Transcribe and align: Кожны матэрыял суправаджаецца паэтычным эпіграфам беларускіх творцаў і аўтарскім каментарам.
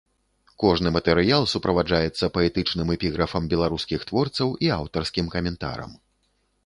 Кожны 0.61 0.91
матэрыял 0.95 1.43
суправаджаецца 1.51 2.29
паэтычным 2.37 2.87
эпіграфам 2.95 3.43
беларускіх 3.55 3.99
творцаў 4.11 4.49
і 4.67 4.73
аўтарскім 4.79 5.25
каментарам. 5.35 5.91